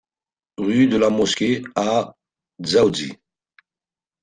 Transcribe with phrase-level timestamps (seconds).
[0.59, 2.11] RUE DE LA MOSQUEE à
[2.59, 3.11] Dzaoudzi